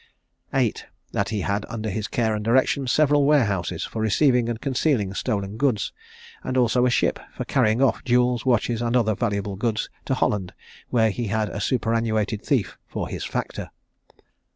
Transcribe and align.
VIII. 0.51 0.73
That 1.11 1.29
he 1.29 1.41
had, 1.41 1.63
under 1.69 1.91
his 1.91 2.07
care 2.07 2.33
and 2.33 2.43
direction, 2.43 2.87
several 2.87 3.23
warehouses 3.23 3.83
for 3.85 4.01
receiving 4.01 4.49
and 4.49 4.59
concealing 4.59 5.13
stolen 5.13 5.57
goods; 5.57 5.93
and 6.43 6.57
also 6.57 6.87
a 6.87 6.89
ship 6.89 7.19
for 7.35 7.45
carrying 7.45 7.83
off 7.83 8.03
jewels, 8.03 8.43
watches, 8.43 8.81
and 8.81 8.95
other 8.95 9.13
valuable 9.13 9.55
goods, 9.57 9.91
to 10.05 10.15
Holland, 10.15 10.55
where 10.89 11.11
he 11.11 11.27
had 11.27 11.49
a 11.49 11.61
superannuated 11.61 12.41
thief 12.43 12.79
for 12.87 13.09
his 13.09 13.23
factor. 13.23 13.69